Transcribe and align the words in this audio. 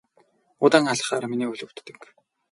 Удаан 0.65 0.89
алхахлаар 0.93 1.25
миний 1.33 1.49
хөл 1.49 1.65
өвддөг. 1.67 1.87